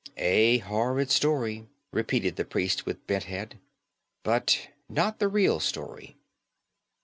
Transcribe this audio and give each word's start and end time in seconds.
"A 0.17 0.57
horrid 0.57 1.11
story," 1.11 1.67
repeated 1.91 2.35
the 2.35 2.43
priest 2.43 2.87
with 2.87 3.05
bent 3.05 3.25
head. 3.25 3.59
"But 4.23 4.69
not 4.89 5.19
the 5.19 5.27
real 5.27 5.59
story." 5.59 6.17